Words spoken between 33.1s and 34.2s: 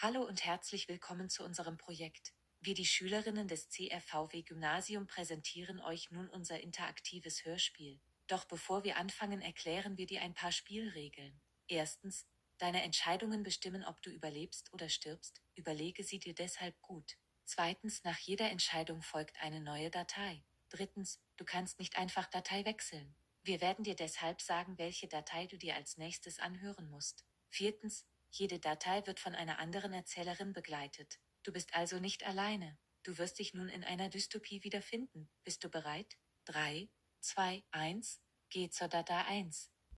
wirst dich nun in einer